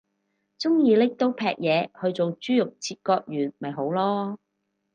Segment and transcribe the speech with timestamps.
[0.57, 4.37] 鍾意拎刀劈嘢去做豬肉切割員咪好囉